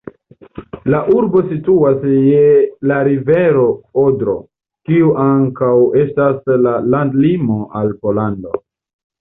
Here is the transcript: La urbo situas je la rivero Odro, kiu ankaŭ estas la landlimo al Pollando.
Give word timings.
La 0.91 1.01
urbo 1.15 1.41
situas 1.49 1.99
je 2.29 2.39
la 2.91 2.97
rivero 3.09 3.65
Odro, 4.05 4.35
kiu 4.89 5.13
ankaŭ 5.27 5.71
estas 6.05 6.53
la 6.67 6.75
landlimo 6.97 7.61
al 7.83 7.97
Pollando. 8.05 8.59